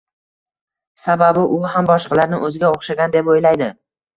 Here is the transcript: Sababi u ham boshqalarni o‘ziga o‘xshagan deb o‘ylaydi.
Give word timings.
Sababi 1.01 1.45
u 1.57 1.61
ham 1.73 1.91
boshqalarni 1.91 2.41
o‘ziga 2.49 2.73
o‘xshagan 2.79 3.17
deb 3.19 3.35
o‘ylaydi. 3.37 3.71